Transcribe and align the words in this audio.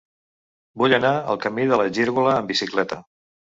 Vull 0.83 0.95
anar 0.99 1.11
al 1.19 1.37
camí 1.45 1.67
de 1.73 1.79
la 1.83 1.87
Gírgola 1.99 2.35
amb 2.41 2.53
bicicleta. 2.55 3.01